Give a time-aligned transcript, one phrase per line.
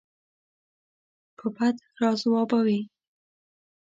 [1.37, 2.79] په بد راځوابوي.